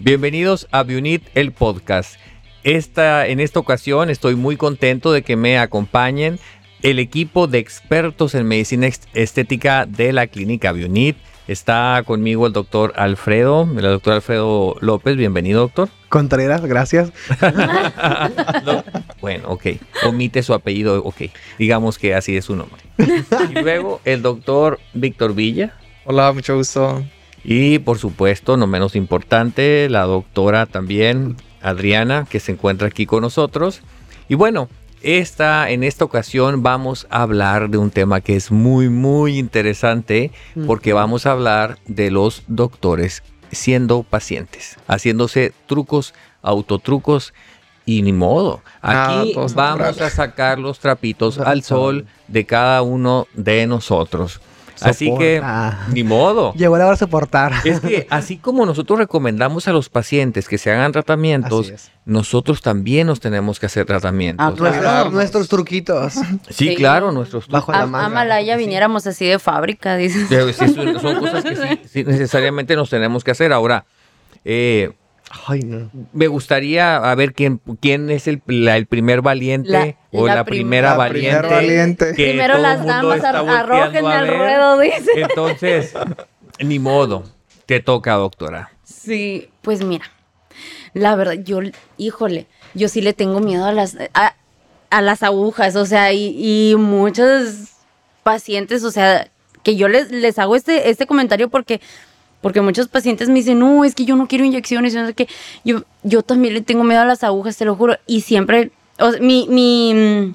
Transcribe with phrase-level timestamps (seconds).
[0.00, 2.20] Bienvenidos a Bionit, el podcast.
[2.62, 6.38] Esta, en esta ocasión estoy muy contento de que me acompañen
[6.82, 11.16] el equipo de expertos en medicina estética de la clínica Bionit.
[11.48, 15.16] Está conmigo el doctor Alfredo, el doctor Alfredo López.
[15.16, 15.88] Bienvenido, doctor.
[16.08, 17.12] Contreras, gracias.
[19.20, 19.66] bueno, ok.
[20.06, 21.22] Omite su apellido, ok.
[21.58, 22.80] Digamos que así es su nombre.
[23.50, 25.74] Y luego el doctor Víctor Villa.
[26.04, 27.02] Hola, mucho gusto.
[27.50, 33.22] Y por supuesto, no menos importante, la doctora también, Adriana, que se encuentra aquí con
[33.22, 33.80] nosotros.
[34.28, 34.68] Y bueno,
[35.00, 40.30] esta, en esta ocasión vamos a hablar de un tema que es muy, muy interesante
[40.66, 47.32] porque vamos a hablar de los doctores siendo pacientes, haciéndose trucos, autotrucos
[47.86, 48.60] y ni modo.
[48.82, 54.42] Aquí vamos a sacar los trapitos al sol de cada uno de nosotros.
[54.80, 55.42] Así que,
[55.92, 56.52] ni modo.
[56.54, 57.52] Llegó la hora de soportar.
[57.64, 61.72] Es que así como nosotros recomendamos a los pacientes que se hagan tratamientos,
[62.04, 64.60] nosotros también nos tenemos que hacer tratamientos.
[64.60, 66.14] Ah, nuestros truquitos.
[66.50, 67.66] Sí, claro, nuestros truquitos.
[67.66, 68.06] Bajo la manga.
[68.06, 70.26] A Malaya viniéramos así de fábrica, dice.
[70.52, 73.52] son, cosas que sí, necesariamente nos tenemos que hacer.
[73.52, 73.84] Ahora,
[74.44, 74.92] eh,
[75.46, 75.90] Ay, no.
[76.12, 82.14] Me gustaría a ver quién, quién es el, el primer valiente o la, primera valiente.
[82.14, 85.10] Primero las damas arrojen al ruedo, dice.
[85.16, 85.94] Entonces,
[86.60, 87.24] ni modo.
[87.66, 88.70] Te toca, doctora.
[88.84, 90.10] Sí, pues mira.
[90.94, 91.60] La verdad, yo,
[91.98, 97.74] híjole, yo sí le tengo miedo a las, a, las agujas, o sea, y, muchos
[98.22, 99.28] pacientes, o sea,
[99.62, 101.82] que yo les, les hago este, este comentario porque
[102.40, 105.28] porque muchos pacientes me dicen, no, es que yo no quiero inyecciones, no que
[105.64, 107.96] yo, yo también le tengo miedo a las agujas, te lo juro.
[108.06, 108.70] Y siempre,
[109.20, 110.34] mi, mi,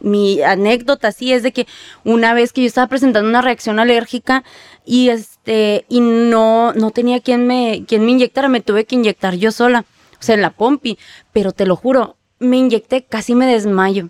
[0.00, 1.66] mi anécdota sí es de que
[2.04, 4.42] una vez que yo estaba presentando una reacción alérgica
[4.84, 9.34] y este, y no, no tenía quien me, quien me inyectara, me tuve que inyectar
[9.34, 9.84] yo sola,
[10.20, 10.98] o sea, en la pompi.
[11.32, 14.08] Pero te lo juro, me inyecté, casi me desmayo.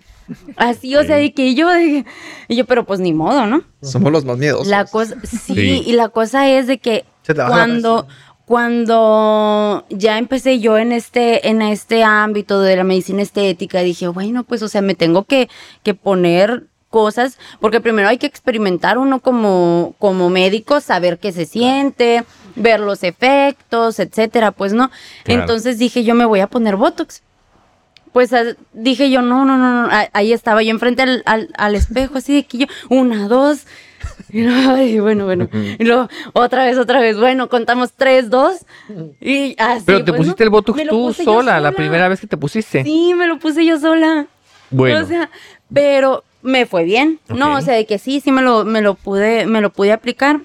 [0.55, 2.03] Así, o sea, y que yo, y
[2.49, 3.63] yo, pero pues ni modo, ¿no?
[3.83, 4.67] Somos los más miedosos.
[4.67, 8.07] La cosa, sí, y la cosa es de que cuando,
[8.45, 14.43] cuando ya empecé yo en este, en este ámbito de la medicina estética, dije, bueno,
[14.43, 15.49] pues, o sea, me tengo que,
[15.83, 21.45] que poner cosas, porque primero hay que experimentar uno como, como médico, saber qué se
[21.45, 22.23] siente,
[22.55, 24.91] ver los efectos, etcétera, pues no.
[25.25, 27.21] Entonces dije, yo me voy a poner Botox.
[28.13, 28.31] Pues
[28.71, 32.33] dije yo, no, no, no, no, ahí estaba yo enfrente al, al, al espejo, así
[32.33, 33.65] de que yo, una, dos,
[34.29, 35.49] y bueno, bueno.
[35.53, 37.17] Y luego, otra vez, otra vez.
[37.17, 38.65] Bueno, contamos tres, dos.
[39.21, 39.83] Y así.
[39.85, 42.83] Pero te pusiste el Botox tú sola, la primera vez que te pusiste.
[42.83, 44.27] Sí, me lo puse yo sola.
[44.69, 45.01] Bueno.
[45.01, 45.29] O sea,
[45.73, 47.19] pero me fue bien.
[47.29, 49.91] No, o sea, de que sí, sí me lo, me lo pude, me lo pude
[49.91, 50.41] aplicar.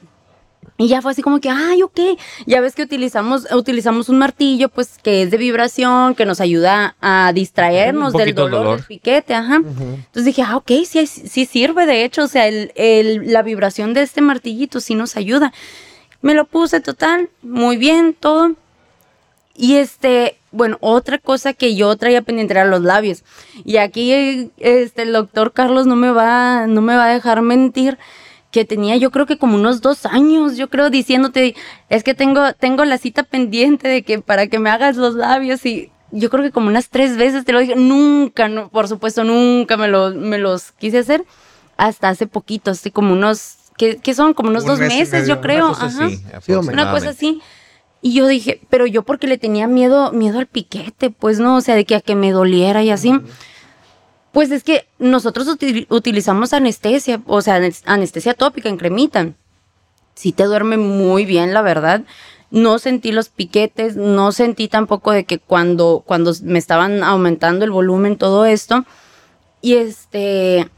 [0.80, 2.00] Y ya fue así como que, ay, ok,
[2.46, 6.96] ya ves que utilizamos, utilizamos un martillo, pues, que es de vibración, que nos ayuda
[7.02, 9.56] a distraernos del dolor, del piquete, ajá.
[9.56, 12.72] Entonces dije, ah, ok, sí, sí sirve, de hecho, o sea, el,
[13.26, 15.52] la vibración de este martillito sí nos ayuda.
[16.22, 18.54] Me lo puse total, muy bien, todo.
[19.54, 23.22] Y este, bueno, otra cosa que yo traía pendiente era los labios.
[23.66, 27.98] Y aquí, este, el doctor Carlos no me va, no me va a dejar mentir
[28.50, 31.54] que tenía yo creo que como unos dos años, yo creo, diciéndote,
[31.88, 35.64] es que tengo, tengo la cita pendiente de que para que me hagas los labios
[35.64, 39.22] y yo creo que como unas tres veces te lo dije, nunca, no, por supuesto,
[39.22, 41.24] nunca me, lo, me los quise hacer,
[41.76, 46.08] hasta hace poquito, así como unos, que, son como unos dos meses, yo creo, ajá,
[46.48, 47.40] una cosa así.
[48.02, 51.60] Y yo dije, pero yo porque le tenía miedo, miedo al piquete, pues no, o
[51.60, 53.12] sea, de que a que me doliera y así.
[54.32, 55.48] Pues es que nosotros
[55.88, 59.32] utilizamos anestesia, o sea, anestesia tópica en cremita.
[60.14, 62.02] Sí te duerme muy bien, la verdad.
[62.50, 67.70] No sentí los piquetes, no sentí tampoco de que cuando, cuando me estaban aumentando el
[67.70, 68.84] volumen, todo esto.
[69.62, 70.68] Y este,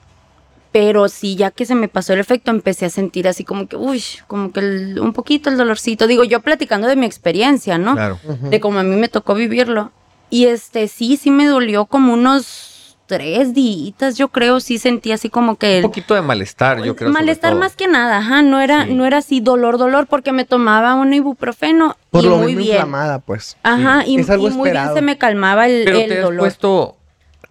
[0.71, 3.77] pero sí, ya que se me pasó el efecto, empecé a sentir así como que,
[3.77, 6.07] uy, como que un poquito el dolorcito.
[6.07, 7.93] Digo, yo platicando de mi experiencia, ¿no?
[7.93, 8.19] Claro.
[8.25, 9.93] De cómo a mí me tocó vivirlo.
[10.31, 12.72] Y este, sí, sí me dolió como unos
[13.13, 15.77] tres días, yo creo, sí sentí así como que...
[15.77, 17.11] Un poquito de malestar, yo creo.
[17.11, 20.95] Malestar más que nada, ajá, no era, no era así dolor, dolor, porque me tomaba
[20.95, 22.77] un ibuprofeno Por y lo muy bien.
[22.77, 23.59] inflamada, pues.
[23.63, 26.39] Ajá, y, muy bien se me calmaba el, Pero el te dolor.
[26.41, 26.97] puesto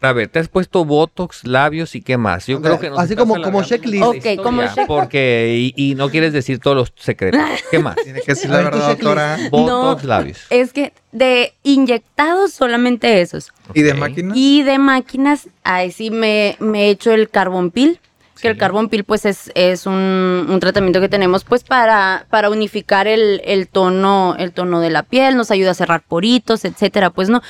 [0.02, 2.48] a ver, te has puesto Botox, labios y qué más.
[2.48, 4.04] Yo creo que Así como, como checklist.
[4.04, 4.88] Ok, como checklist.
[4.88, 7.40] Porque, y, no quieres decir todos los secretos.
[7.70, 7.96] ¿Qué más?
[7.98, 9.38] Tiene que decir la verdad, doctora.
[9.52, 10.40] Botox, labios.
[10.50, 13.52] Es que de inyectados solamente esos.
[13.74, 14.36] ¿Y de máquinas?
[14.36, 18.00] Y de máquinas, ahí sí me, me he hecho el carbon peel
[18.42, 23.08] que el carbon peel pues es, es un, tratamiento que tenemos pues para, para unificar
[23.08, 27.12] el, el, tono, el tono de la piel, nos ayuda a cerrar poritos, etcétera.
[27.12, 27.42] Pues no,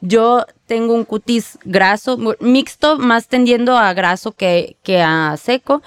[0.00, 5.82] yo tengo un cutis graso, mixto, más tendiendo a graso que, que a seco.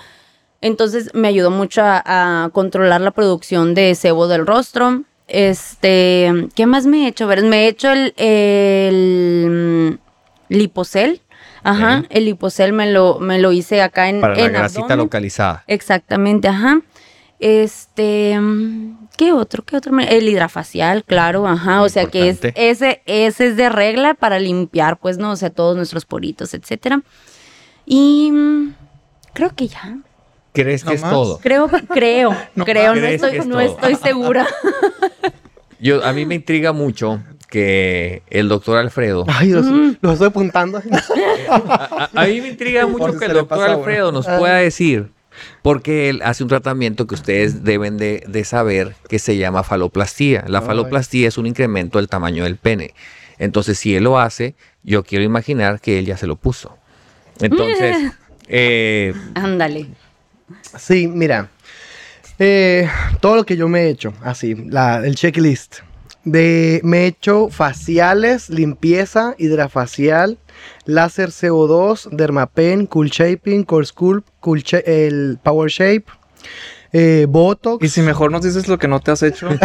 [0.62, 5.04] Entonces me ayudó mucho a, controlar la producción de sebo del rostro.
[5.28, 7.28] Este, ¿qué más me he hecho?
[7.28, 10.00] ver, me he hecho el, el
[10.50, 11.22] lipocel.
[11.64, 15.64] Ajá, el lipocel me lo, me lo hice acá en Para la grasita localizada.
[15.68, 16.82] Exactamente, ajá.
[17.46, 18.40] Este,
[19.18, 19.66] ¿qué otro?
[19.66, 20.00] ¿Qué otro?
[20.00, 21.82] El hidrafacial, claro, ajá.
[21.82, 25.32] o sea que es, ese, ese es de regla para limpiar, pues, ¿no?
[25.32, 27.02] O sea, todos nuestros poritos, etcétera.
[27.86, 28.32] Y
[29.34, 29.98] creo que ya.
[30.54, 31.38] ¿Crees que es todo?
[31.40, 34.48] Creo, creo, no, creo, no estoy, no estoy segura.
[35.82, 39.26] Yo, a mí me intriga mucho que el doctor Alfredo.
[39.28, 39.98] Ay, los, mm.
[40.02, 40.82] estoy apuntando.
[41.50, 44.40] a, mí me intriga mucho que el doctor Alfredo nos ah.
[44.40, 45.12] pueda decir,
[45.62, 50.44] porque él hace un tratamiento que ustedes deben de, saber que se llama faloplastía.
[50.48, 52.94] La faloplastía es un incremento del tamaño del pene.
[53.40, 56.78] Entonces, si él lo hace, yo quiero imaginar que él ya se lo puso.
[57.40, 58.14] Entonces,
[58.48, 59.88] eh, ándale.
[60.78, 61.50] Sí, mira.
[62.40, 62.90] Eh,
[63.22, 65.80] todo lo que yo me he hecho, así, la, el checklist.
[66.26, 70.38] De, me he hecho faciales, limpieza, hidrafacial,
[70.86, 76.06] láser CO2, dermapen, cool shaping, core sculpt, cool el power shape,
[76.94, 77.84] eh, botox.
[77.84, 79.50] Y si mejor nos dices lo que no te has hecho.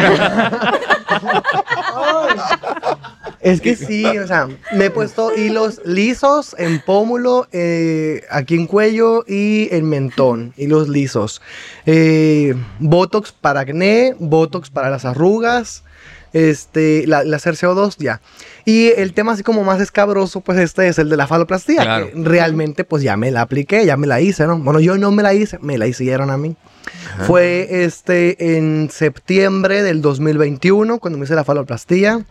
[3.41, 8.67] Es que sí, o sea, me he puesto hilos lisos en pómulo, eh, aquí en
[8.67, 11.41] cuello y en mentón, hilos lisos.
[11.87, 15.85] Eh, botox para acné, botox para las arrugas,
[16.33, 18.21] este, la, la CO2, ya.
[18.65, 22.13] Y el tema así como más escabroso, pues este es el de la faloplastía, que
[22.17, 24.59] realmente pues ya me la apliqué, ya me la hice, ¿no?
[24.59, 26.57] Bueno, yo no me la hice, me la hicieron a mí.
[27.27, 32.25] Fue este en septiembre del 2021 cuando me hice la faloplastía.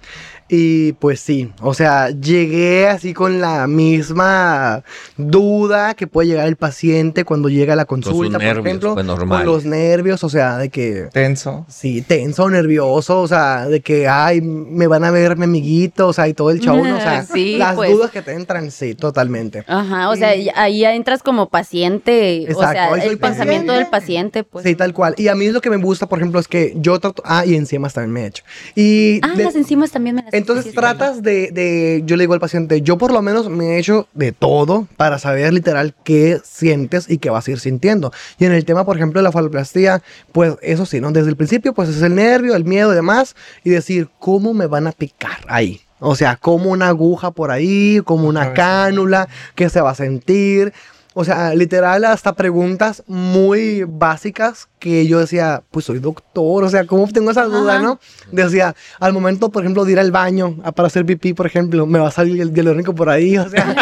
[0.49, 4.83] Y pues sí, o sea, llegué así con la misma
[5.17, 9.45] duda que puede llegar el paciente cuando llega a la consulta, por ejemplo, pues, con
[9.45, 11.65] los nervios, o sea, de que tenso.
[11.67, 16.13] Sí, tenso, nervioso, o sea, de que ay, me van a ver mi amiguito, o
[16.13, 17.25] sea, y todo el show, o sea,
[17.57, 17.91] las pues.
[17.91, 19.65] dudas que te entran, sí, totalmente.
[19.67, 24.65] Ajá, o sea, ahí entras como paciente, o sea, el pensamiento del paciente, pues.
[24.65, 25.13] Sí, tal cual.
[25.17, 27.55] Y a mí lo que me gusta, por ejemplo, es que yo trato, ah, y
[27.55, 28.43] enzimas también me he hecho.
[28.75, 32.39] Y ah, las enzimas también me las entonces tratas de, de, yo le digo al
[32.39, 37.09] paciente, yo por lo menos me he hecho de todo para saber literal qué sientes
[37.09, 38.11] y qué vas a ir sintiendo.
[38.39, 40.01] Y en el tema, por ejemplo, de la faloplastía,
[40.31, 41.11] pues eso sí, ¿no?
[41.11, 44.67] Desde el principio, pues es el nervio, el miedo y demás, y decir, ¿cómo me
[44.67, 45.81] van a picar ahí?
[45.99, 50.73] O sea, como una aguja por ahí, como una cánula, ¿qué se va a sentir?
[51.19, 56.85] O sea, literal, hasta preguntas muy básicas que yo decía, pues soy doctor, o sea,
[56.85, 57.99] ¿cómo tengo esa duda, no?
[58.31, 61.97] Decía, al momento, por ejemplo, de ir al baño para hacer pipí, por ejemplo, me
[61.97, 63.75] va a salir el hialurónico por ahí, o sea,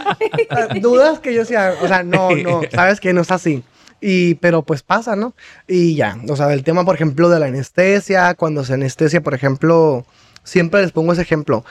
[0.80, 3.62] dudas que yo decía, o sea, no, no, sabes que no es así.
[4.00, 5.34] Y, pero pues pasa, ¿no?
[5.68, 9.34] Y ya, o sea, el tema, por ejemplo, de la anestesia, cuando se anestesia, por
[9.34, 10.06] ejemplo,
[10.44, 11.62] siempre les pongo ese ejemplo.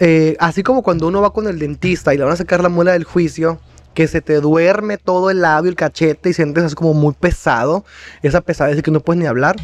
[0.00, 2.68] Eh, así como cuando uno va con el dentista y le van a sacar la
[2.68, 3.60] muela del juicio,
[3.94, 7.84] que se te duerme todo el labio, el cachete y sientes así como muy pesado,
[8.22, 9.56] esa pesadez de que no puedes ni hablar.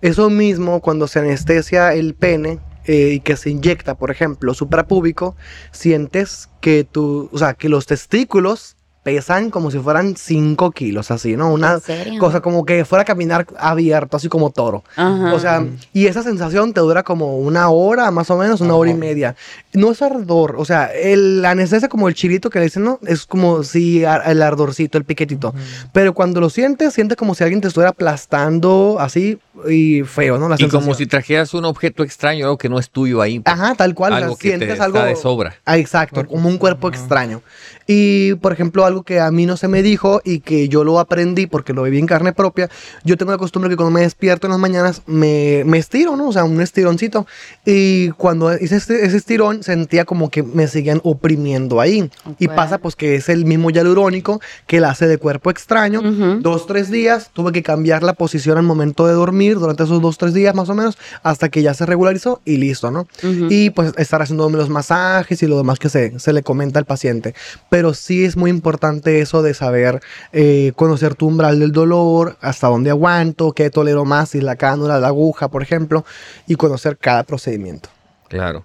[0.00, 5.36] Eso mismo cuando se anestesia el pene eh, y que se inyecta, por ejemplo, suprapúbico,
[5.72, 8.75] sientes que tu, o sea, que los testículos
[9.06, 11.52] pesan como si fueran 5 kilos, así, ¿no?
[11.52, 11.78] Una
[12.18, 14.82] cosa como que fuera a caminar abierto, así como toro.
[14.96, 18.90] O sea, y esa sensación te dura como una hora, más o menos, una hora
[18.90, 19.36] y media.
[19.72, 22.98] No es ardor, o sea, el, la anestesia como el chilito que le dicen, ¿no?
[23.06, 25.54] Es como si el ardorcito, el piquetito.
[25.92, 30.52] Pero cuando lo sientes, sientes como si alguien te estuviera aplastando así y feo, ¿no?
[30.58, 33.40] y como si trajeras un objeto extraño, algo que no es tuyo ahí.
[33.44, 34.14] Ajá, tal cual.
[34.14, 35.54] Algo que sientes algo de sobra.
[35.64, 37.42] Ah, exacto, como un cuerpo extraño.
[37.86, 40.98] Y, por ejemplo, algo que a mí no se me dijo y que yo lo
[40.98, 42.68] aprendí porque lo viví en carne propia,
[43.04, 46.28] yo tengo la costumbre que cuando me despierto en las mañanas me, me estiro, ¿no?
[46.28, 47.26] O sea, un estironcito.
[47.64, 52.10] Y cuando hice este, ese estirón sentía como que me seguían oprimiendo ahí.
[52.38, 56.02] Y pasa pues que es el mismo hialurónico que la hace de cuerpo extraño.
[56.40, 60.18] Dos, tres días tuve que cambiar la posición al momento de dormir durante esos dos,
[60.18, 63.06] tres días más o menos hasta que ya se regularizó y listo, ¿no?
[63.22, 66.84] Y pues estar haciendo los masajes y lo demás que se, se le comenta al
[66.84, 67.34] paciente
[67.75, 70.00] pero sí es muy importante eso de saber
[70.32, 74.98] eh, conocer tu umbral del dolor, hasta dónde aguanto, qué tolero más, si la cánula,
[74.98, 76.04] la aguja, por ejemplo,
[76.46, 77.88] y conocer cada procedimiento.
[78.28, 78.64] Claro.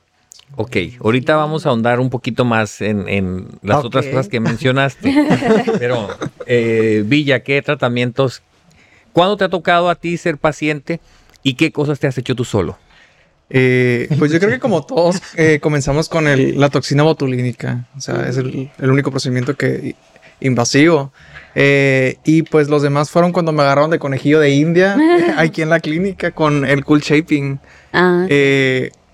[0.58, 5.14] Ok, ahorita vamos a ahondar un poquito más en, las otras cosas que mencionaste.
[5.80, 6.10] Pero,
[6.46, 8.42] eh, Villa, ¿qué tratamientos?
[9.14, 11.00] ¿Cuándo te ha tocado a ti ser paciente
[11.44, 12.78] y qué cosas te has hecho tú solo?
[13.54, 16.26] Eh, pues yo creo que como todos eh, comenzamos con
[16.60, 19.96] la toxina botulínica, o sea, es el, único procedimiento que
[20.40, 21.12] invasivo.
[21.56, 24.98] y pues los demás fueron cuando me agarraron de conejillo de India,
[25.38, 27.60] aquí en la clínica, con el cool shaping.
[27.94, 28.26] Ah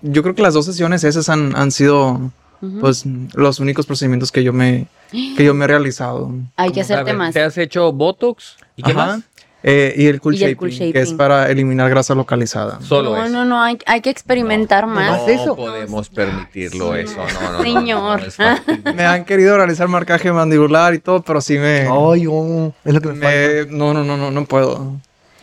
[0.02, 2.32] yo creo que las dos sesiones esas han, han sido
[2.80, 3.04] pues
[3.34, 6.32] los únicos procedimientos que yo me que yo me he realizado.
[6.56, 7.32] Hay que hacerte más.
[7.32, 8.56] ¿Te has hecho Botox?
[8.76, 9.20] ¿Y qué más?
[9.64, 12.80] Eh, y el cool, shaping, que es para eliminar grasa localizada.
[12.80, 15.22] Solo no, no, no, hay, hay que experimentar más.
[15.22, 15.56] No, eso?
[15.56, 17.62] podemos permitirlo eso, no, no.
[17.62, 18.22] Señor.
[18.94, 21.88] me han querido realizar marcaje mandibular y todo, pero sí me...
[21.90, 25.00] Ay, oh, es lo que me, No, no, no, no, no puedo.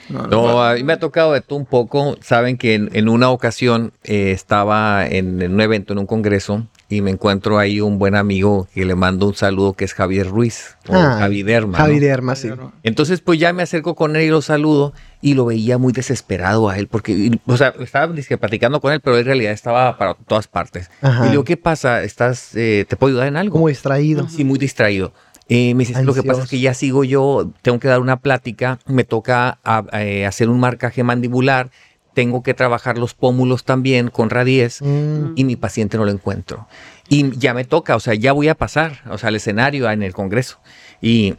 [0.10, 2.16] No, a mí me ha tocado de todo un poco.
[2.22, 7.12] Saben que en, una ocasión eh, estaba en, un evento, en un congreso, y me
[7.12, 10.96] encuentro ahí un buen amigo que le mando un saludo que es Javier Ruiz, o
[10.96, 11.78] ah, Javier Derma.
[11.78, 12.50] Javier Derma, sí.
[12.84, 16.70] Entonces, pues ya me acerco con él y lo saludo, y lo veía muy desesperado
[16.70, 20.48] a él, porque, o sea, estaba platicando con él, pero en realidad estaba para todas
[20.48, 20.92] partes.
[21.02, 22.04] Y le digo, ¿qué pasa?
[22.04, 23.58] ¿Estás, eh, ¿Te puedo ayudar en algo?
[23.58, 24.30] Muy distraído.
[24.30, 25.14] Sí, muy distraído.
[25.48, 28.18] Eh, me dice, lo que pasa es que ya sigo yo, tengo que dar una
[28.18, 29.60] plática, me toca
[29.94, 31.70] eh, hacer un marcaje mandibular,
[32.16, 35.34] tengo que trabajar los pómulos también con radies mm.
[35.36, 36.68] y mi paciente no lo encuentro.
[37.10, 40.02] Y ya me toca, o sea, ya voy a pasar, o sea, al escenario en
[40.02, 40.58] el congreso.
[41.02, 41.36] Y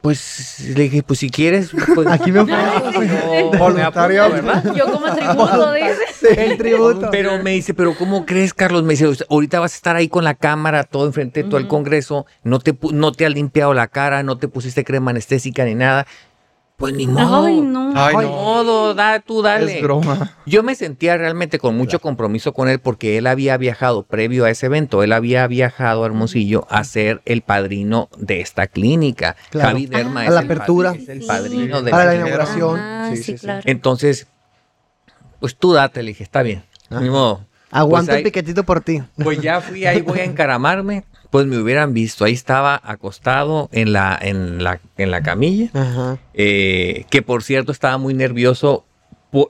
[0.00, 2.42] pues le dije, pues si quieres, pues, aquí me
[3.58, 4.72] voluntario, ¿verdad?
[4.74, 6.44] Yo como tributo, dice.
[6.44, 7.08] El tributo.
[7.10, 8.84] Pero me dice, pero ¿cómo crees, Carlos?
[8.84, 11.66] Me dice, ahorita vas a estar ahí con la cámara, todo enfrente de todo el
[11.66, 15.74] congreso, no te, no te has limpiado la cara, no te pusiste crema anestésica ni
[15.74, 16.06] nada.
[16.78, 17.44] Pues ni modo.
[17.44, 17.92] Ay, no.
[17.96, 18.28] Ay, no.
[18.28, 19.78] modo, da, tú dale.
[19.78, 20.36] Es broma.
[20.46, 24.50] Yo me sentía realmente con mucho compromiso con él porque él había viajado previo a
[24.50, 29.34] ese evento, él había viajado a Hermosillo a ser el padrino de esta clínica.
[29.50, 29.70] Claro.
[29.70, 30.92] Javi Derma a la apertura.
[30.92, 32.78] es el padrino de la, inauguración.
[32.78, 33.62] Ah, sí, claro.
[33.64, 34.28] Entonces,
[35.40, 36.62] pues tú date, le dije, está bien.
[36.90, 37.44] Ni modo.
[37.72, 39.02] Aguanta pues el piquetito por ti.
[39.20, 42.24] Pues ya fui ahí, voy a encaramarme pues me hubieran visto.
[42.24, 45.70] Ahí estaba acostado en la, en la, en la camilla,
[46.34, 48.84] eh, que por cierto estaba muy nervioso.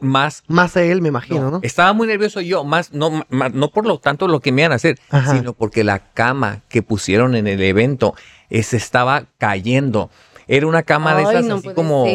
[0.01, 3.99] más más él me imagino no, estaba muy nervioso yo más no no por lo
[3.99, 4.99] tanto lo que me iban a hacer
[5.31, 8.17] sino porque la cama que pusieron en el evento
[8.51, 10.11] se estaba cayendo
[10.49, 12.07] era una cama de esas así como.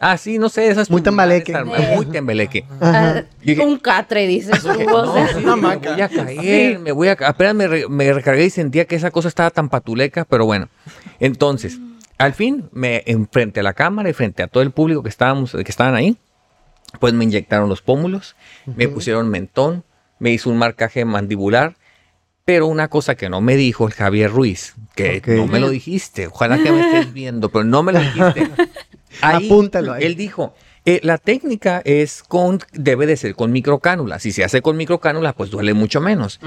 [0.00, 0.90] Ah, sí, no sé, esas.
[0.90, 1.54] Muy tembaleque.
[1.94, 2.64] Muy tembaleque.
[2.80, 3.22] Ah,
[3.62, 4.68] un catre, dices tú.
[5.42, 7.12] No, me voy a caer, me voy a.
[7.12, 10.68] Apenas me, me recargué y sentía que esa cosa estaba tan patuleca, pero bueno.
[11.20, 11.78] Entonces,
[12.18, 15.52] al fin, me enfrente a la cámara y frente a todo el público que estábamos,
[15.52, 16.16] que estaban ahí,
[16.98, 19.84] pues me inyectaron los pómulos, me pusieron mentón,
[20.18, 21.76] me hizo un marcaje mandibular
[22.46, 26.28] pero una cosa que no me dijo el Javier Ruiz, que no me lo dijiste,
[26.28, 28.48] ojalá que me estés viendo, pero no me lo dijiste.
[29.20, 30.04] Apúntalo ahí.
[30.04, 34.22] Él dijo, eh, la técnica es con, debe de ser con microcánulas.
[34.22, 36.38] Si se hace con microcánulas, pues duele mucho menos.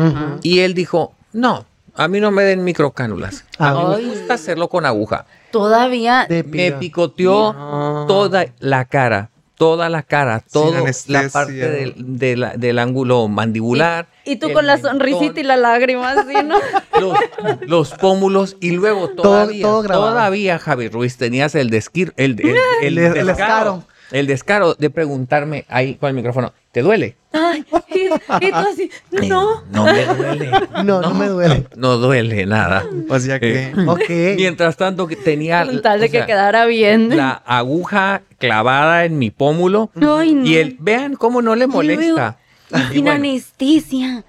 [0.41, 1.65] Y él dijo, no,
[1.95, 3.43] a mí no me den microcánulas.
[3.57, 5.25] A mí me gusta hacerlo con aguja.
[5.51, 13.27] Todavía me picoteó toda la cara toda la cara, toda la parte del, del, ángulo
[13.27, 14.07] mandibular.
[14.29, 16.59] Y, tú con la sonrisita y la lágrima, ¿sí, no?
[17.61, 22.39] Los, pómulos y luego todavía, todavía, Javi Ruiz, tenías el, desquir, el,
[22.81, 27.15] el, el descaro el descaro de preguntarme ahí con el micrófono, ¿te duele?
[27.31, 28.09] Ay, y,
[28.49, 28.89] tú así,
[29.27, 29.63] no.
[29.71, 30.51] No me duele.
[30.83, 31.67] No, no, me duele.
[31.75, 32.85] No, duele nada.
[33.07, 33.71] O sea que.
[34.09, 35.67] Eh, mientras tanto, tenía.
[35.81, 37.15] tal de que quedara bien.
[37.15, 39.91] La aguja clavada en mi pómulo.
[39.95, 40.45] Ay, no.
[40.45, 42.37] Y él, vean cómo no le molesta.
[42.71, 44.23] Y sin anestesia.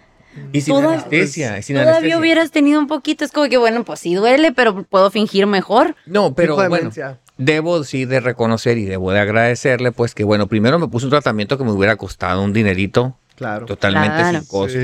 [0.52, 4.14] Y sin anestesia, sin todavía hubieras tenido un poquito, es como que bueno, pues sí
[4.14, 5.96] duele, pero puedo fingir mejor.
[6.06, 6.90] No, pero bueno,
[7.36, 11.10] debo sí de reconocer y debo de agradecerle, pues que bueno, primero me puso un
[11.10, 13.16] tratamiento que me hubiera costado un dinerito.
[13.34, 13.64] Claro.
[13.64, 14.78] Totalmente sin costo.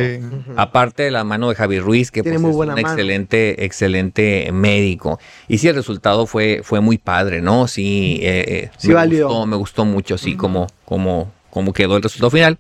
[0.56, 5.20] Aparte de la mano de Javi Ruiz, que pues, es un excelente, excelente médico.
[5.46, 7.68] Y sí, el resultado fue, fue muy padre, ¿no?
[7.68, 9.28] Sí, eh, eh, sí me valió.
[9.28, 12.58] Gustó, me gustó mucho, sí, como, como, como quedó el resultado final.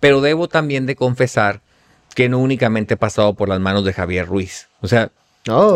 [0.00, 1.60] Pero debo también de confesar
[2.14, 4.68] que no únicamente he pasado por las manos de Javier Ruiz.
[4.80, 5.10] O sea,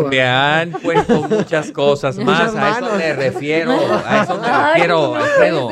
[0.09, 5.69] me han puesto muchas cosas más, a eso me refiero, a eso me refiero, Alfredo.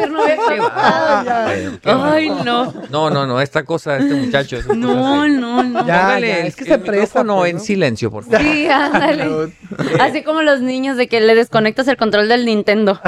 [1.84, 2.72] Ay, no.
[2.92, 4.60] No, no, no, esta cosa, este muchacho.
[4.76, 5.88] No, no, no.
[5.88, 7.24] Ya, es que se presta.
[7.24, 8.42] No, pues, en silencio, por favor.
[8.42, 9.52] Sí, ándale.
[10.00, 13.02] Así como los niños de que le desconectas el control del Nintendo.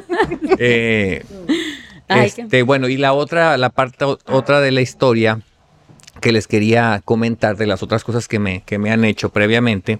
[0.58, 1.24] eh,
[2.22, 5.40] este, bueno, y la otra, la parte otra de la historia
[6.20, 9.98] que les quería comentar de las otras cosas que me, que me han hecho previamente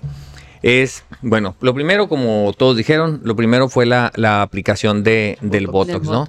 [0.63, 5.67] es, bueno, lo primero, como todos dijeron, lo primero fue la, la aplicación de, del
[5.67, 6.27] Botox, ¿no?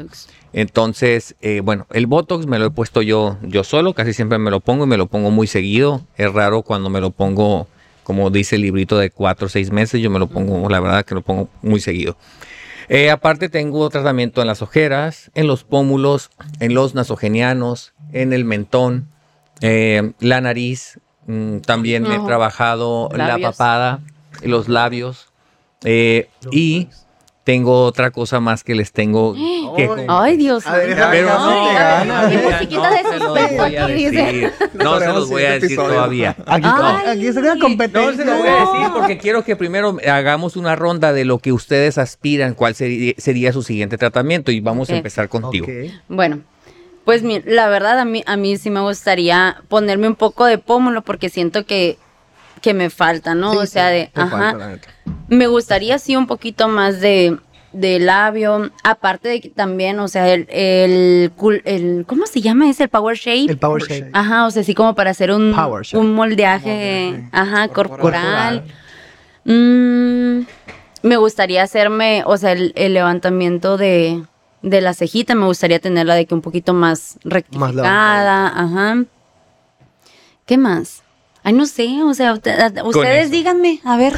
[0.52, 4.52] Entonces, eh, bueno, el Botox me lo he puesto yo, yo solo, casi siempre me
[4.52, 6.02] lo pongo y me lo pongo muy seguido.
[6.18, 7.68] Es raro cuando me lo pongo,
[8.04, 11.06] como dice el librito de cuatro o seis meses, yo me lo pongo, la verdad
[11.06, 12.18] que lo pongo muy seguido.
[12.88, 18.46] Eh, aparte tengo tratamiento en las ojeras, en los pómulos, en los nasogenianos, en el
[18.46, 19.08] mentón,
[19.62, 21.00] eh, la nariz.
[21.28, 24.02] Mm, también he trabajado la papada
[24.44, 25.30] los labios.
[25.84, 26.90] Eh, y
[27.46, 29.36] tengo otra cosa más que les tengo
[29.78, 34.52] que Ay, Dios Pero no, no, se los voy a decir.
[34.74, 36.36] No se los voy a decir todavía.
[36.48, 36.68] Aquí,
[37.08, 38.12] aquí se una competencia.
[38.12, 41.38] No se los voy a decir porque quiero que primero hagamos una ronda de lo
[41.38, 45.68] que ustedes aspiran, cuál sería, su siguiente tratamiento y vamos a empezar contigo.
[46.08, 46.40] Bueno,
[47.04, 51.04] pues la verdad a mí, a mí sí me gustaría ponerme un poco de pómulo
[51.04, 52.00] porque siento que
[52.62, 53.52] que me falta, ¿no?
[53.52, 54.80] o sea, de, ajá,
[55.28, 57.38] me gustaría sí un poquito más de,
[57.74, 61.32] de labio, aparte de que también, o sea, el, el,
[61.66, 62.84] el, ¿cómo se llama ese?
[62.84, 63.52] El power shape.
[63.52, 64.10] El power shape.
[64.14, 65.54] Ajá, o sea, sí como para hacer un,
[65.94, 68.64] un moldeaje, ajá, corporal.
[69.44, 70.42] Mm,
[71.04, 74.24] me gustaría hacerme, o sea, el, levantamiento de,
[74.62, 79.04] de la cejita, me gustaría tenerla de que un poquito más rectificada, ajá.
[80.46, 81.05] ¿Qué más?
[81.46, 84.14] Ay, no sé, o sea, ustedes díganme, a ver,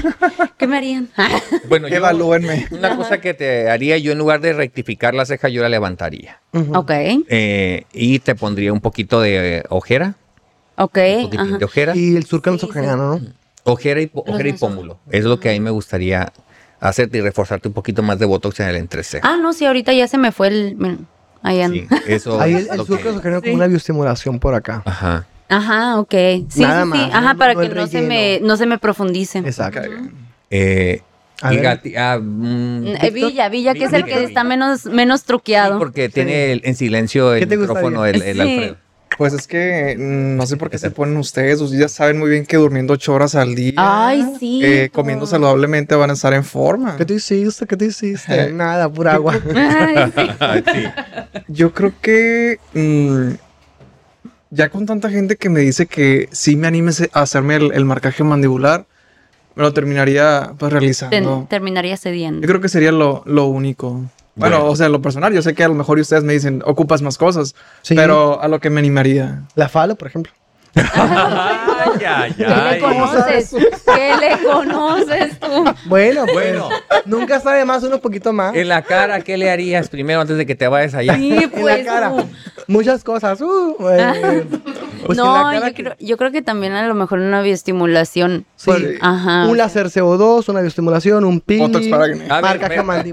[0.55, 1.09] ¿qué me harían?
[1.67, 2.69] bueno, evalúenme.
[2.71, 6.39] Una cosa que te haría yo en lugar de rectificar la ceja, yo la levantaría.
[6.73, 6.89] Ok.
[6.89, 10.15] Eh, y te pondría un poquito de ojera.
[10.77, 10.99] Ok.
[11.37, 11.97] Un de ojera.
[11.97, 13.19] Y el surco sí, ¿no?
[13.65, 14.97] Ojera y, ojera y pómulo.
[15.11, 16.31] Es lo que a mí me gustaría
[16.79, 19.27] hacerte y reforzarte un poquito más de botox en el entrecejo.
[19.27, 20.97] Ah, no, sí, ahorita ya se me fue el...
[21.43, 21.77] Ahí anda.
[21.77, 24.81] Sí, eso Ahí el, el surco con una bioestimulación por acá.
[24.85, 25.27] Ajá.
[25.49, 26.11] Ajá, ok.
[26.11, 27.09] Sí, sí, sí.
[27.13, 29.39] Ajá, para que no se, me, no se me profundice.
[29.39, 29.81] Exacto.
[30.49, 31.01] Eh,
[31.43, 35.77] y ah, mm, eh, Villa, Villa, que es el que está menos, menos truqueado.
[35.77, 38.77] porque tiene en silencio el micrófono el, el Alfredo.
[39.17, 41.61] Pues es que mm, no sé por qué se ponen ustedes.
[41.61, 43.73] Ustedes ya saben muy bien que durmiendo ocho horas al día.
[43.77, 44.61] Ay, sí.
[44.63, 46.97] Eh, comiendo saludablemente van a estar en forma.
[46.97, 47.65] ¿Qué te hiciste?
[47.65, 48.51] ¿Qué te hiciste?
[48.53, 49.39] Nada, pura agua.
[50.39, 50.83] Ay, sí.
[51.47, 53.46] Yo creo que mm,
[54.49, 58.23] ya con tanta gente que me dice que sí me anime a hacerme el, marcaje
[58.23, 58.85] mandibular,
[59.55, 61.47] me lo terminaría pues, realizando.
[61.49, 62.41] terminaría cediendo.
[62.41, 64.03] Yo creo que sería lo, único.
[64.35, 67.01] Bueno, o sea, lo personal, yo sé que a lo mejor ustedes me dicen, ocupas
[67.01, 67.55] más cosas,
[67.89, 69.43] pero a lo que me animaría.
[69.55, 70.31] La falo, por ejemplo.
[72.37, 73.55] ¿Qué le conoces?
[73.85, 75.65] ¿Qué le conoces tú?
[75.85, 76.69] Bueno, bueno.
[77.05, 78.55] Nunca sabe más, uno poquito más.
[78.55, 81.15] En la cara, ¿qué le harías primero antes de que te vayas allá?
[81.15, 81.79] Sí, pues.
[81.79, 82.13] En la cara.
[82.67, 83.39] Muchas cosas.
[83.41, 83.75] Uh,
[85.05, 88.45] pues no, yo, creo, yo creo que también a lo mejor una bioestimulación.
[88.55, 88.71] Sí.
[88.99, 89.47] Ajá.
[89.47, 91.71] Un láser CO2, una bioestimulación, un PIN.
[92.29, 92.57] para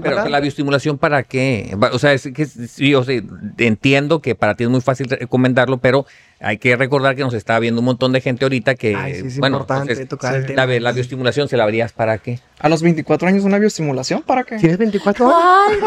[0.01, 1.77] Pero la bioestimulación para qué?
[1.91, 3.21] O sea, es que sí, o sea,
[3.57, 6.05] entiendo que para ti es muy fácil recomendarlo, pero
[6.39, 8.93] hay que recordar que nos está viendo un montón de gente ahorita que,
[9.37, 10.65] bueno, importante tocar el tema.
[10.65, 12.39] La, la, bioestimulación se la abrías para qué?
[12.59, 14.57] A los 24 años una bioestimulación, ¿para qué?
[14.57, 15.83] ¿Tienes 24 años?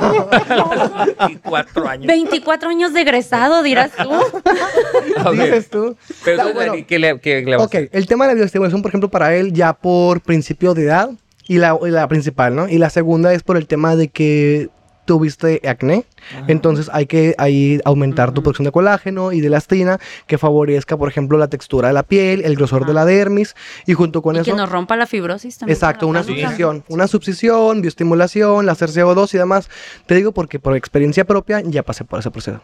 [1.19, 2.07] Ay, 24 años.
[2.07, 4.11] 24 años de egresado, dirás tú.
[5.33, 5.97] Dices tú.
[6.25, 6.45] Pero,
[6.87, 9.75] ¿qué le, qué le ok, el tema de la bioestimulación, por ejemplo, para él ya
[9.75, 11.11] por principio de edad
[11.47, 12.69] y la, y la principal, ¿no?
[12.69, 14.71] Y la segunda es por el tema de que
[15.09, 16.05] tuviste acné,
[16.49, 21.09] entonces hay que ahí aumentar tu producción de colágeno y de elastina que favorezca, por
[21.09, 24.41] ejemplo, la textura de la piel, el grosor de la dermis y junto con y
[24.41, 24.51] eso...
[24.51, 25.75] que nos rompa la fibrosis también.
[25.75, 29.71] Exacto, una subcisión, una subcisión, bioestimulación, láser CO2 y demás.
[30.05, 32.61] Te digo porque por experiencia propia ya pasé por ese proceso.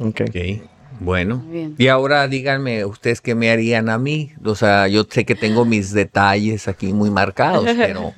[0.00, 0.22] Ok.
[0.28, 0.62] okay.
[1.00, 1.44] Bueno,
[1.78, 4.32] y ahora díganme ustedes qué me harían a mí.
[4.42, 8.14] O sea, yo sé que tengo mis detalles aquí muy marcados, pero,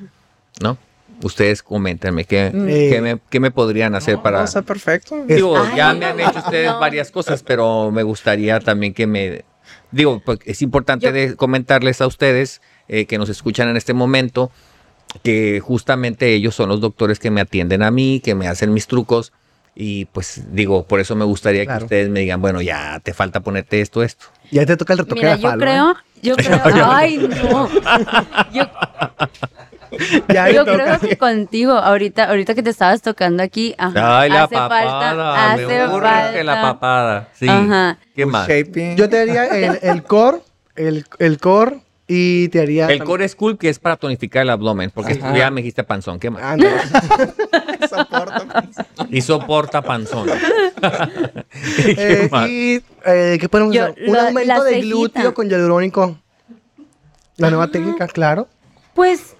[0.61, 0.79] ¿no?
[1.25, 3.21] Ustedes coméntenme qué, mm.
[3.31, 4.39] qué, me, podrían hacer para...
[4.39, 5.25] No, está perfecto.
[5.27, 9.45] Digo, ya me han hecho ustedes varias cosas, pero me gustaría también que me...
[9.91, 14.51] Digo, pues, es importante comentarles a ustedes eh, que nos escuchan en este momento
[15.23, 18.87] que justamente ellos son los doctores que me atienden a mí, que me hacen mis
[18.87, 19.33] trucos.
[19.77, 23.41] Y pues digo, por eso me gustaría que ustedes me digan, bueno, ya te falta
[23.41, 24.27] ponerte esto, esto.
[24.51, 25.95] Ya te toca el retoque Mira, yo creo, ¿eh?
[26.23, 27.69] yo creo, ay no.
[28.53, 28.65] Yo,
[30.55, 34.55] yo creo que contigo, ahorita, ahorita que te estabas tocando aquí, ajá, Ay, la hace
[34.55, 36.43] papada, falta, hace falta.
[36.45, 37.49] la papada, sí.
[37.49, 37.99] Ajá.
[38.15, 38.49] ¿Qué más?
[38.97, 40.39] Yo te haría el, el core,
[40.77, 42.87] el, el core y te haría...
[42.89, 46.21] El core es cool, que es para tonificar el abdomen, porque ya me dijiste panzón,
[46.21, 46.43] ¿qué más?
[46.45, 46.57] Ah,
[49.11, 50.29] y soporta panzón.
[51.87, 54.09] Eh, y eh, ¿qué podemos Yo, hacer?
[54.09, 54.87] Un la aumento de cejita.
[54.89, 56.19] glúteo con hialurónico.
[57.37, 57.71] La nueva Ah.
[57.71, 58.49] técnica, claro.
[58.93, 59.35] Pues,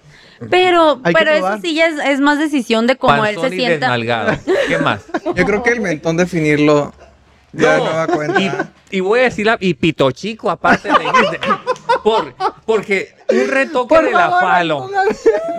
[0.49, 1.61] pero, Hay que pero eso probar.
[1.61, 3.91] sí ya es, es más decisión de cómo él Panzón se y sienta.
[3.91, 4.37] desnalgado.
[4.67, 5.01] ¿Qué más?
[5.35, 6.93] Yo creo que el mentón definirlo
[7.53, 8.41] ya no, va cuenta.
[8.91, 11.39] y, y voy a decir la, y pito chico aparte dijiste.
[12.03, 14.89] Por, porque un retoque de la falo.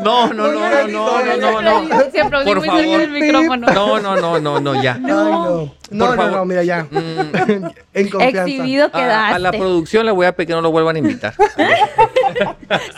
[0.05, 2.11] No, no, no, no, no, no, no, no.
[2.13, 3.01] Se aplaudí Por muy cerca favor.
[3.01, 3.67] del micrófono.
[3.73, 4.93] No, no, no, no, no, ya.
[4.95, 5.75] Ay, no.
[5.91, 6.33] No, no, favor.
[6.33, 6.85] no, mira ya.
[6.91, 8.43] Mm, en confianza.
[8.43, 9.59] Exhibido a, a la quedaste.
[9.59, 11.35] producción le voy a pedir que no lo vuelvan a invitar.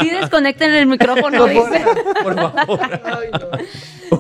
[0.00, 1.84] Sí desconecten el micrófono, dice.
[2.22, 2.80] Por favor.
[3.04, 3.48] Ay, no.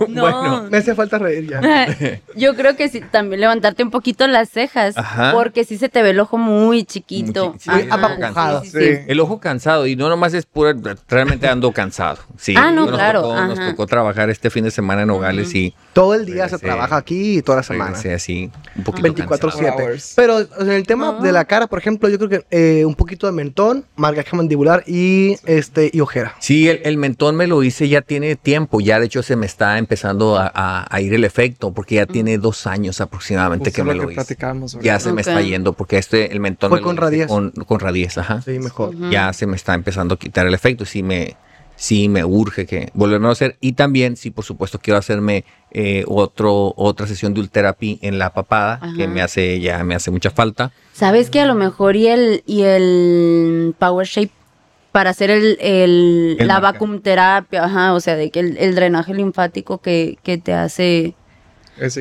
[0.06, 0.20] No.
[0.22, 2.20] Bueno, Me hace falta reír ya.
[2.36, 5.32] Yo creo que sí, también levantarte un poquito las cejas, Ajá.
[5.32, 7.50] porque sí se te ve el ojo muy chiquito.
[7.50, 7.94] Muy chi- sí, Ajá.
[7.94, 8.60] apapujado.
[8.62, 8.94] Sí, sí, sí.
[8.96, 9.00] Sí.
[9.08, 10.74] El ojo cansado, y no nomás es pura,
[11.08, 12.18] realmente ando cansado.
[12.36, 15.54] Sí, Ah, no, nos claro, Tocó, nos tocó trabajar este fin de semana en Nogales
[15.54, 17.86] y Todo el día se trabaja aquí y toda la semana.
[17.92, 19.68] regresé así, un poquito 24 cansado.
[19.76, 20.12] 7 Hours.
[20.16, 22.84] Pero o sea, en el tema de la cara, por ejemplo, yo creo que eh,
[22.84, 26.34] un poquito de mentón, marcaje mandibular y este y ojera.
[26.38, 29.46] Sí, el, el mentón me lo hice ya tiene tiempo, ya de hecho se me
[29.46, 33.82] está empezando a, a- a ir el efecto, porque ya tiene dos años aproximadamente Justo
[33.82, 34.36] que me lo hice.
[34.80, 37.26] Ya se me está yendo, porque este, el mentón Fue me con radies.
[37.26, 38.42] Con, con radies, ajá.
[38.42, 38.94] Sí, mejor.
[39.10, 41.36] Ya se me está empezando a quitar el efecto y sí me,
[41.80, 43.56] sí me urge que volverme a hacer.
[43.60, 48.34] Y también, sí, por supuesto, quiero hacerme eh, otro, otra sesión de ultherapy en la
[48.34, 50.72] papada, que me hace, ya me hace mucha falta.
[50.92, 54.32] Sabes que a lo mejor y el, y el Power Shape
[54.92, 56.72] para hacer el, el- El la marca.
[56.72, 61.14] vacuum terapia, ajá, o sea, de que el, el drenaje linfático que, que te hace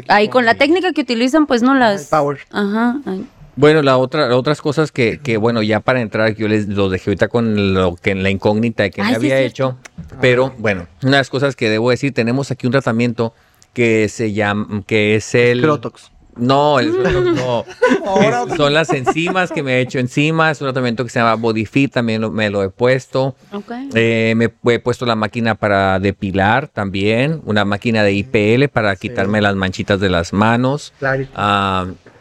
[0.08, 2.40] ahí con la técnica que utilizan, pues no las El power.
[2.52, 3.00] Ajá.
[3.06, 3.28] ay.
[3.58, 7.10] Bueno, la otra, otras cosas que, que, bueno, ya para entrar, yo les los dejé
[7.10, 9.78] ahorita con lo que en la incógnita de que Ay, me había hecho.
[10.22, 13.34] Pero bueno, una de las cosas que debo decir, tenemos aquí un tratamiento
[13.74, 15.62] que se llama, que es el.
[15.62, 16.12] Crotox.
[16.39, 17.65] No, el Scrotox no.
[18.52, 20.52] Es- son las enzimas que me he hecho encima.
[20.52, 23.36] Es un tratamiento que se llama Body Fit, también lo- me lo he puesto.
[23.52, 23.72] Ok.
[23.96, 29.41] Eh, me he puesto la máquina para depilar también, una máquina de IPL para quitarme
[29.41, 30.93] las manchitas de las manos.
[31.00, 31.26] Claro.
[31.36, 32.17] Ah, ¿Y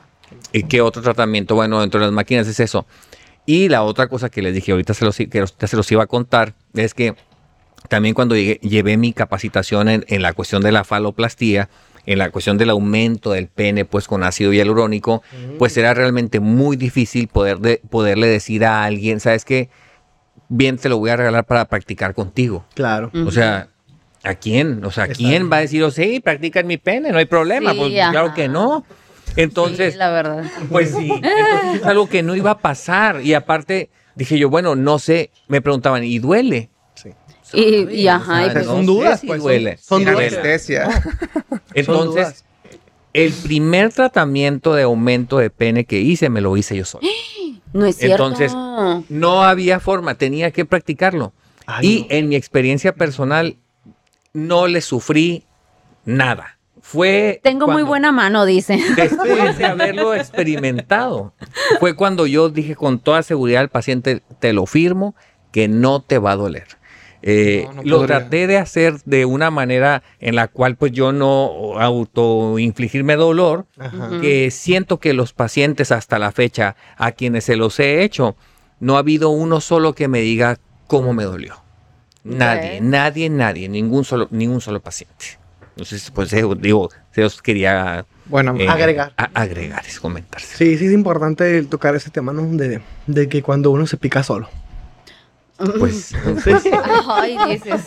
[0.64, 1.55] qué otro tratamiento?
[1.55, 2.87] Bueno, dentro de las máquinas es eso.
[3.45, 6.03] Y la otra cosa que les dije, ahorita se los, que ahorita se los iba
[6.03, 7.14] a contar, es que
[7.88, 11.69] también cuando llegué- llevé mi capacitación en, en la cuestión de la faloplastía,
[12.07, 15.23] en la cuestión del aumento del pene pues con ácido hialurónico,
[15.59, 19.69] pues era realmente muy difícil poder de- poderle decir a alguien, ¿sabes qué?
[20.49, 22.64] Bien, te lo voy a regalar para practicar contigo.
[22.75, 23.11] Claro.
[23.27, 23.69] O sea,
[24.23, 24.85] ¿a quién?
[24.85, 27.73] O sea, ¿quién va a decir, oh, sí, practica en mi pene, no hay problema?
[27.73, 28.85] Sí, pues claro que no.
[29.37, 30.44] Entonces, Sí, la verdad.
[30.70, 33.20] pues sí, entonces es algo que no iba a pasar.
[33.22, 36.70] Y aparte, dije yo, bueno, no sé, me preguntaban, ¿y duele?
[36.94, 37.11] Sí.
[37.53, 39.77] Y, y ajá, y O sea, pues, son dudas, pues, son- duele.
[39.79, 40.20] son Sin dudas.
[40.33, 40.88] anestesia.
[41.75, 42.44] Entonces,
[43.12, 47.07] el primer tratamiento de aumento de pene que hice, me lo hice yo solo.
[47.72, 48.25] no es cierto.
[48.27, 48.53] Entonces,
[49.09, 51.33] no había forma, tenía que practicarlo.
[51.66, 52.07] Ay, y no.
[52.11, 53.57] en mi experiencia personal,
[54.33, 55.44] no le sufrí
[56.05, 56.56] nada.
[56.88, 57.40] Fue.
[57.42, 58.79] Tengo muy buena mano, dice.
[58.96, 61.35] Después de haberlo experimentado,
[61.81, 65.16] fue cuando yo dije con toda seguridad al paciente, te lo firmo,
[65.51, 66.66] que no te va a doler.
[67.22, 68.18] Eh, No, no lo podría.
[68.20, 74.20] traté de hacer de una manera en la cual pues yo no autoinfligirme dolor, Ajá.
[74.20, 78.37] que siento que los pacientes hasta la fecha a quienes se los he hecho,
[78.79, 81.57] no ha habido uno solo que me diga cómo me dolió.
[82.22, 85.38] Nadie, nadie, nadie, ningún solo, ningún solo paciente.
[85.77, 89.12] Entonces, pues eh, digo, se os quería Bueno, eh, Agregar.
[89.19, 90.57] a- agregar, es comentarse.
[90.57, 92.43] Sí, sí es importante tocar ese tema, ¿no?
[92.57, 94.49] De, de que cuando uno se pica solo.
[95.79, 96.12] Pues,
[97.09, 97.81] Ay, dices.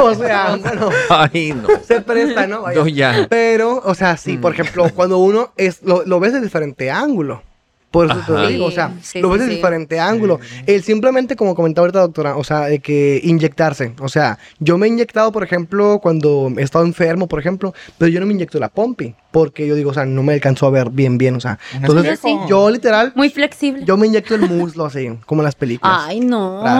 [0.00, 1.68] o sea, bueno, ay, no.
[1.84, 2.62] se presta, ¿no?
[2.62, 2.78] Vaya.
[2.80, 3.26] No, ya.
[3.28, 7.42] Pero, o sea, sí, por ejemplo, cuando uno es, lo, lo ves de diferente ángulo.
[7.90, 8.46] Por eso te lo Ajá.
[8.48, 9.56] digo, o sea, Sí, lo ves sí, de sí.
[9.56, 10.38] diferente ángulo.
[10.66, 13.94] El simplemente, como comentaba ahorita, doctora, o sea, de que inyectarse.
[14.00, 18.08] O sea, yo me he inyectado, por ejemplo, cuando he estado enfermo, por ejemplo, pero
[18.08, 20.70] yo no me inyecto la pompi, porque yo digo, o sea, no me alcanzó a
[20.70, 21.58] ver bien, bien, o sea.
[21.74, 23.84] Entonces, yo literal, Muy flexible.
[23.84, 25.96] yo me inyecto el muslo así, como en las películas.
[26.06, 26.60] Ay, no.
[26.62, 26.78] Tras.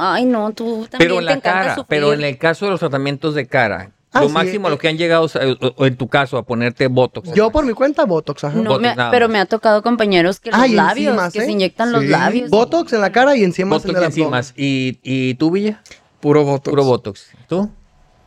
[0.00, 1.86] Ay, no, tú también Pero en te la encanta cara, sufrir.
[1.88, 4.72] pero en el caso de los tratamientos de cara, Ah, lo sí, máximo a eh,
[4.72, 7.32] lo que han llegado, o- o en tu caso, a ponerte botox.
[7.34, 8.56] Yo por mi cuenta, Botox, ajá.
[8.56, 11.44] No, Botox me- nada pero me ha tocado compañeros que los Ay, labios, que ¿eh?
[11.44, 12.48] se inyectan los labios.
[12.50, 14.40] Botox en la cara y encima botox el del encima.
[14.56, 15.82] ¿Y, ¿Y tú, Villa?
[16.20, 16.70] puro voto.
[16.70, 17.26] Puro botox.
[17.48, 17.70] ¿Tú?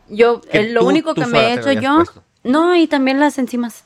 [0.09, 2.23] Yo, eh, lo tú- único tú que me he hecho yo, puesto.
[2.43, 3.85] no, y también las enzimas.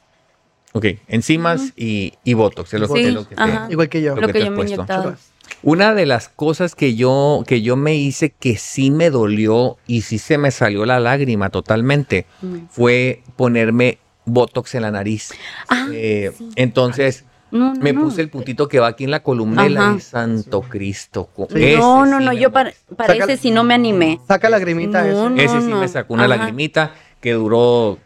[0.73, 2.73] Ok, enzimas y, y Botox.
[2.73, 3.41] Es lo, Sí, es lo que te-.
[3.69, 4.15] Igual que yo.
[4.15, 5.15] Lo Lo que yo me he inyectado.
[5.63, 10.01] Una de las cosas que yo, que yo me hice que sí me dolió y
[10.01, 12.57] sí se me salió la lágrima totalmente Mm.
[12.69, 15.31] fue ponerme Botox en la nariz.
[15.67, 16.49] Ah, Eh, sí.
[16.55, 18.01] Entonces No, no, me no.
[18.01, 21.29] puse el puntito que va aquí en la columnela y Santo Cristo.
[21.49, 24.19] ese No, no, sí no, yo para, para Saca- ese sí no me animé.
[24.27, 25.29] Saca lagrimita No, eso.
[25.29, 25.37] no.
[25.41, 26.37] Ese sí me sacó una Ajá.
[26.37, 27.97] lagrimita que duró,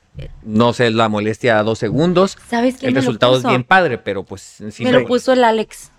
[0.43, 2.38] no sé, la molestia dos segundos.
[2.49, 5.32] ¿Sabes quién El me lo resultado es bien padre, pero pues sí me lo puso
[5.34, 5.91] el Alex,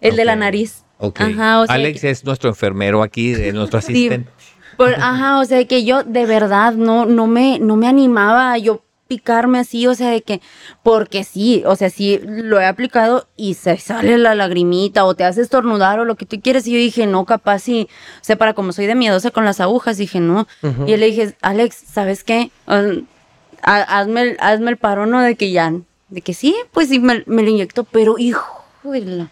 [0.00, 0.84] el de la nariz.
[0.98, 1.20] Ok.
[1.20, 4.30] Ajá, o sea Alex que- es nuestro enfermero aquí, de nuestro Sí, asistente.
[4.76, 8.58] por- ajá, o sea que yo de verdad no, no me, no me animaba a
[8.58, 10.40] yo picarme así, o sea de que,
[10.82, 15.22] porque sí, o sea, sí lo he aplicado y se sale la lagrimita o te
[15.22, 17.86] hace estornudar o lo que tú quieres y yo dije, no, capaz sí,
[18.20, 20.48] o sea, para como soy de miedosa con las agujas, dije, no.
[20.86, 22.50] Y yo le dije, Alex, ¿sabes qué?
[22.66, 23.06] Um,
[23.62, 25.20] ha- hazme, el- hazme el paro, ¿no?
[25.20, 25.72] De que ya,
[26.08, 29.30] de que sí, pues sí, me, me lo inyectó, pero hijo de la...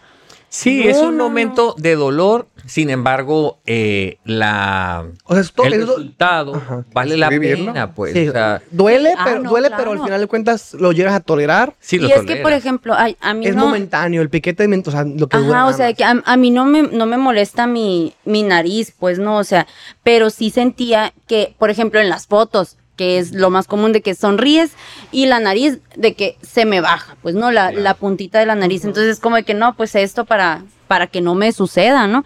[0.57, 5.51] Sí, No, es un no, momento de dolor, sin embargo, eh, la, O sea, es
[5.51, 6.85] todo- el es do- resultado Ajá.
[6.93, 7.73] vale la Vivirlo.
[7.73, 8.13] pena, pues.
[8.13, 9.83] Sí, o sea, duele, Ah, pero, no, duele claro.
[9.83, 11.73] pero al final de cuentas lo llegas a tolerar.
[11.81, 13.65] sí lo y es que, por ejemplo, a, a mí Es no...
[13.65, 16.37] momentáneo, el piquete, o sea, lo que dura Ajá, o nada sea, que a, a
[16.37, 19.67] mí no me, no me molesta mi, mi nariz, pues no, o sea,
[20.03, 24.01] pero sí sentía que, por ejemplo, en las fotos, que es lo más común de
[24.01, 24.71] que sonríes
[25.11, 28.55] y la nariz de que se me baja, pues no, la, la puntita de la
[28.55, 28.85] nariz.
[28.85, 32.23] Entonces, como de que no, pues esto para, para que no me suceda, ¿no?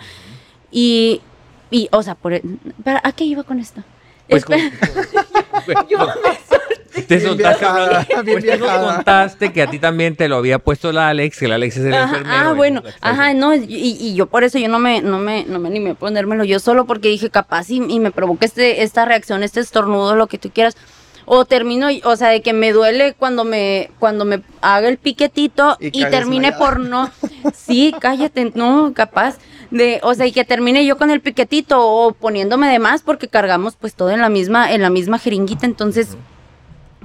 [0.72, 1.22] Y,
[1.72, 2.40] y o sea, por,
[2.84, 3.84] ¿para, ¿a qué iba con esto?
[4.28, 4.72] Pues Espera.
[5.90, 6.59] Yo me
[7.10, 8.96] te Bien soltaste viajada, hablando- bien pues viajada.
[8.96, 11.86] contaste que a ti también te lo había puesto la Alex, que la Alex es
[11.86, 12.50] el Ajá, enfermero.
[12.50, 15.58] ah, bueno, ajá, no, y, y yo por eso yo no me, no me, no
[15.58, 19.06] me animé a ponérmelo yo solo porque dije capaz y, y me provoca este, esta
[19.06, 20.78] reacción, este estornudo, lo que tú quieras.
[21.32, 25.78] O termino, o sea, de que me duele cuando me, cuando me haga el piquetito
[25.80, 27.12] Y termine por no,
[27.54, 29.38] sí, cállate, no, capaz
[29.70, 33.28] de, o sea, y que termine yo con el piquetito o poniéndome de más porque
[33.28, 36.18] cargamos pues todo en la misma, en la misma jeringuita, entonces,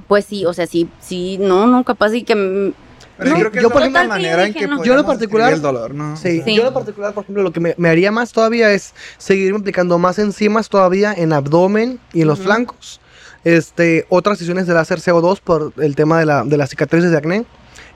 [0.07, 2.73] pues sí, o sea, sí, sí, no, no, capaz y que
[3.17, 4.83] Pero No, yo creo que yo por ejemplo- manera en dije, que no.
[4.83, 6.17] Yo en lo particular- el dolor, ¿no?
[6.17, 6.53] Sí, Sí.
[6.53, 9.59] yo en lo particular, por ejemplo, lo que me, me haría más todavía es seguirme
[9.59, 12.99] aplicando más enzimas todavía en abdomen y en los flancos.
[13.45, 17.17] Este, otras sesiones de láser CO2 por el tema de, la, de las cicatrices de
[17.17, 17.45] acné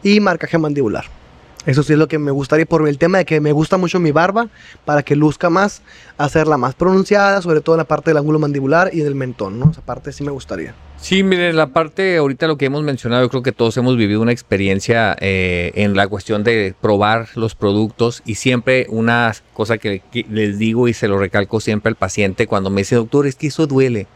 [0.04, 1.04] y marcaje mandibular.
[1.66, 4.00] Eso sí es lo que me gustaría por el tema de que me gusta mucho
[4.00, 4.48] mi barba
[4.86, 5.82] para que luzca más,
[6.18, 9.72] hacerla más pronunciada, sobre todo en la parte del ángulo mandibular y del mentón, ¿no?
[9.72, 10.74] Esa parte sí me gustaría.
[10.98, 14.22] Sí, mire, la parte ahorita lo que hemos mencionado, yo creo que todos hemos vivido
[14.22, 20.02] una experiencia eh, en la cuestión de probar los productos y siempre una cosa que,
[20.12, 23.36] que les digo y se lo recalco siempre al paciente cuando me dice, doctor, es
[23.36, 24.08] que eso duele.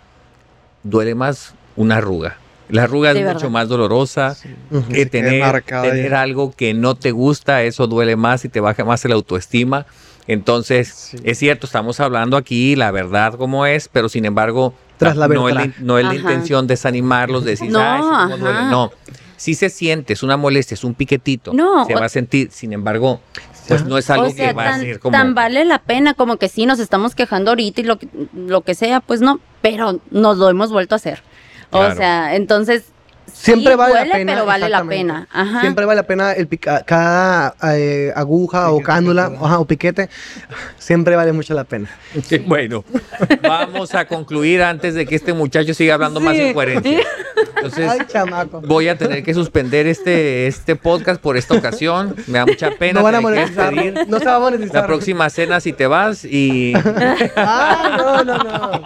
[0.84, 2.38] Duele más una arruga.
[2.70, 4.36] La arruga es mucho más dolorosa
[4.72, 8.84] que quede tener, tener algo que no te gusta, eso duele más y te baja
[8.86, 9.86] más la autoestima.
[10.28, 11.18] Entonces, Sí.
[11.24, 15.50] es cierto, estamos hablando aquí la verdad como es, pero sin embargo, Tras la no,
[15.50, 16.20] es la, no es la Ajá.
[16.20, 18.64] intención desanimarlos, de decir, No, "Ay, sí, cómo duele".
[18.70, 18.92] No,
[19.36, 22.72] si se siente, es una molestia, es un piquetito, No, se va a sentir, sin
[22.72, 23.20] embargo,
[23.68, 25.12] pues no es algo o sea, que va a tan, ser como...
[25.12, 28.62] tan vale la pena como que sí nos estamos quejando ahorita y lo que, lo
[28.62, 31.22] que sea, pues no, pero nos lo hemos vuelto a hacer.
[31.74, 31.94] Claro.
[31.94, 32.84] O sea, entonces
[33.32, 34.34] Siempre sí vale duele, la pena.
[34.34, 35.28] pero vale la pena.
[35.32, 35.62] Ajá.
[35.62, 39.22] Siempre vale la pena el pica- cada eh, aguja o piquete.
[39.42, 40.10] ajá, o piquete.
[40.78, 41.90] Siempre vale mucho la pena.
[42.46, 42.84] Bueno,
[43.42, 46.44] vamos a concluir antes de que este muchacho siga hablando más Sí.
[46.44, 47.00] incoherencia.
[47.66, 48.62] Entonces, Ay, chamaco.
[48.62, 52.16] voy a tener que suspender este, este podcast por esta ocasión.
[52.28, 53.00] Me da mucha pena.
[53.00, 53.74] No van a monetizar.
[54.08, 54.76] No se va a monetizar.
[54.82, 56.74] La próxima cena si te vas y
[57.36, 58.84] Ah, no, no, no.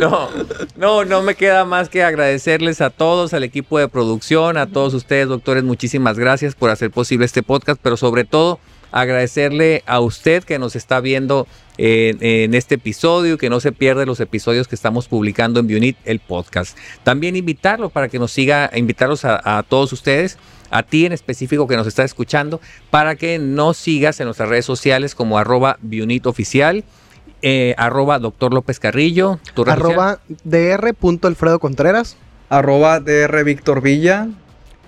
[0.00, 0.28] no,
[0.76, 4.94] no, no me queda más que agradecerles a todos, al equipo de producción, a todos
[4.94, 8.58] ustedes, doctores, muchísimas gracias por hacer posible este podcast, pero sobre todo
[8.92, 11.46] agradecerle a usted que nos está viendo
[11.78, 15.96] en, en este episodio, que no se pierde los episodios que estamos publicando en Bunit,
[16.04, 16.76] el podcast.
[17.02, 20.38] También invitarlo para que nos siga, invitarlos a, a todos ustedes
[20.70, 24.64] a ti en específico que nos está escuchando, para que nos sigas en nuestras redes
[24.64, 25.78] sociales como arroba
[26.24, 26.84] oficial,
[27.42, 29.72] eh, arroba doctor López Carrillo, tu red.
[29.72, 32.16] Arroba dr.alfredo Contreras.
[32.48, 34.28] Arroba DR Víctor Villa.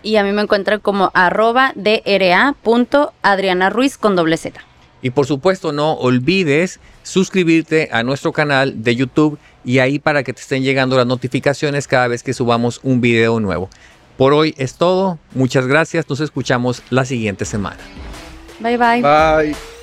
[0.03, 4.61] Y a mí me encuentran como arroba dra.adriana Ruiz con doble Z.
[5.03, 10.33] Y por supuesto, no olvides suscribirte a nuestro canal de YouTube y ahí para que
[10.33, 13.69] te estén llegando las notificaciones cada vez que subamos un video nuevo.
[14.17, 15.19] Por hoy es todo.
[15.35, 16.09] Muchas gracias.
[16.09, 17.79] Nos escuchamos la siguiente semana.
[18.61, 19.03] Bye bye.
[19.03, 19.82] Bye.